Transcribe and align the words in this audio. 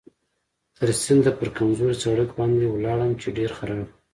تر 0.75 0.87
سینده 1.03 1.31
پر 1.37 1.47
کمزوري 1.57 1.95
سړک 2.03 2.29
باندې 2.39 2.63
ولاړم 2.69 3.11
چې 3.21 3.27
ډېر 3.37 3.49
خراب 3.57 3.87
و. 3.87 3.91